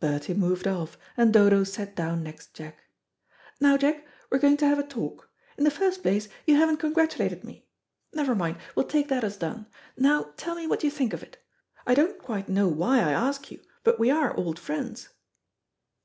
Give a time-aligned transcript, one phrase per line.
[0.00, 2.86] Bertie moved off, and Dodo sat down next Jack.
[3.60, 5.30] "Now, Jack, we're going to have a talk.
[5.56, 7.68] In the first place you haven't congratulated me.
[8.12, 9.68] Never mind, we'll take that as done.
[9.96, 11.38] Now tell me what you think of it.
[11.86, 15.10] I don't quite know why I ask you, but we are old friends."